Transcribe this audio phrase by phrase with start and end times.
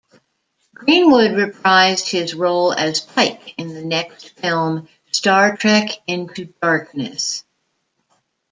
[0.73, 7.43] Greenwood reprised his role as Pike in the next film, "Star Trek Into Darkness".